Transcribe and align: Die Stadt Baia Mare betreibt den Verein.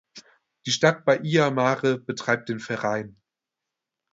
Die 0.65 0.71
Stadt 0.71 1.05
Baia 1.05 1.51
Mare 1.51 1.99
betreibt 1.99 2.49
den 2.49 2.59
Verein. 2.59 3.21